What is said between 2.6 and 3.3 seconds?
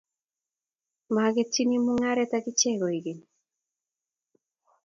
kokeny.